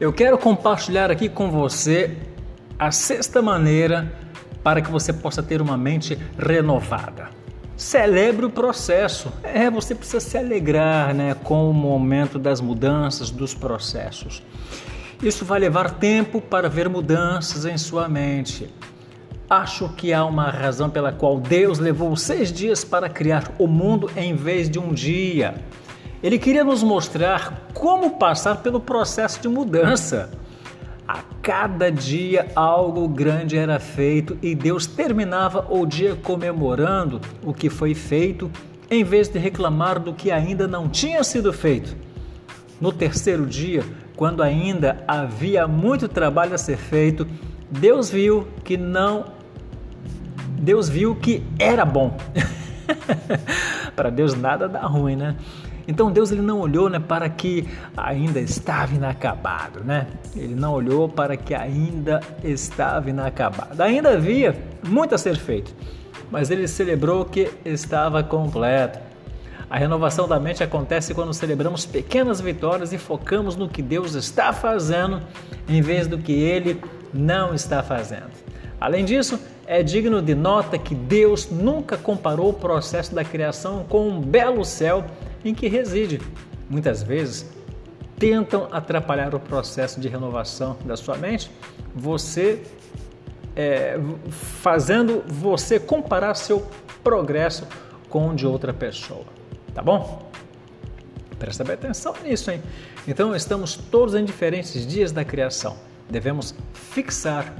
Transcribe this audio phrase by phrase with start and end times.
[0.00, 2.16] Eu quero compartilhar aqui com você
[2.78, 4.12] a sexta maneira
[4.62, 7.30] para que você possa ter uma mente renovada.
[7.76, 9.32] Celebre o processo.
[9.42, 14.40] É, você precisa se alegrar né, com o momento das mudanças, dos processos.
[15.20, 18.72] Isso vai levar tempo para ver mudanças em sua mente.
[19.50, 24.08] Acho que há uma razão pela qual Deus levou seis dias para criar o mundo
[24.16, 25.56] em vez de um dia.
[26.22, 30.30] Ele queria nos mostrar como passar pelo processo de mudança.
[31.06, 37.70] A cada dia algo grande era feito e Deus terminava o dia comemorando o que
[37.70, 38.50] foi feito,
[38.90, 41.96] em vez de reclamar do que ainda não tinha sido feito.
[42.80, 43.84] No terceiro dia,
[44.16, 47.26] quando ainda havia muito trabalho a ser feito,
[47.70, 49.38] Deus viu que não
[50.58, 52.16] Deus viu que era bom.
[53.94, 55.36] para Deus nada dá ruim, né?
[55.88, 60.06] Então Deus ele não olhou né, para que ainda estava inacabado, né?
[60.36, 63.82] Ele não olhou para que ainda estava inacabado.
[63.82, 64.54] Ainda havia
[64.86, 65.74] muito a ser feito,
[66.30, 68.98] mas ele celebrou que estava completo.
[69.70, 74.52] A renovação da mente acontece quando celebramos pequenas vitórias e focamos no que Deus está
[74.52, 75.22] fazendo
[75.66, 76.82] em vez do que ele
[77.14, 78.30] não está fazendo.
[78.78, 84.08] Além disso, é digno de nota que Deus nunca comparou o processo da criação com
[84.08, 85.04] um belo céu
[85.44, 86.20] em que reside.
[86.68, 87.46] Muitas vezes
[88.18, 91.50] tentam atrapalhar o processo de renovação da sua mente,
[91.94, 92.62] você
[93.54, 93.98] é,
[94.30, 96.66] fazendo você comparar seu
[97.02, 97.66] progresso
[98.08, 99.24] com o de outra pessoa.
[99.74, 100.30] Tá bom?
[101.38, 102.62] Presta bem atenção nisso, hein?
[103.06, 105.76] Então, estamos todos em diferentes dias da criação.
[106.10, 107.54] Devemos fixar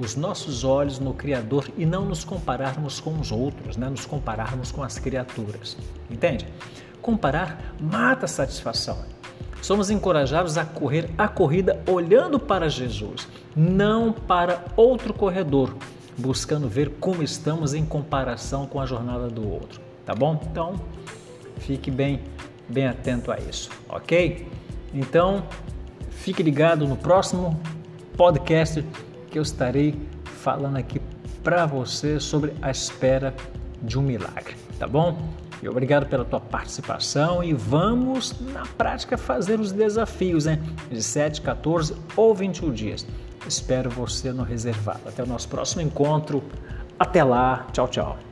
[0.00, 3.88] os nossos olhos no Criador e não nos compararmos com os outros, né?
[3.88, 5.76] nos compararmos com as criaturas.
[6.10, 6.46] Entende?
[7.02, 8.98] Comparar mata a satisfação.
[9.60, 15.76] Somos encorajados a correr a corrida olhando para Jesus, não para outro corredor,
[16.16, 19.80] buscando ver como estamos em comparação com a jornada do outro.
[20.06, 20.40] Tá bom?
[20.50, 20.80] Então,
[21.58, 22.20] fique bem,
[22.68, 24.48] bem atento a isso, ok?
[24.94, 25.44] Então,
[26.10, 27.60] fique ligado no próximo
[28.16, 28.84] podcast
[29.30, 29.94] que eu estarei
[30.24, 31.00] falando aqui
[31.42, 33.34] para você sobre a espera
[33.82, 35.16] de um milagre, tá bom?
[35.62, 40.60] E obrigado pela tua participação e vamos na prática fazer os desafios, né?
[40.90, 43.06] De 7, 14 ou 21 dias.
[43.46, 45.00] Espero você no reservado.
[45.06, 46.42] Até o nosso próximo encontro.
[46.98, 47.66] Até lá.
[47.72, 48.27] Tchau, tchau.